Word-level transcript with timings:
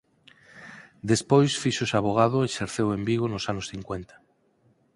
Despois 1.11 1.51
fíxose 1.63 1.95
avogado 1.97 2.37
e 2.41 2.47
exerceu 2.49 2.87
en 2.91 3.01
Vigo 3.09 3.25
nos 3.29 3.43
anos 3.51 3.69
cincuenta. 3.73 4.15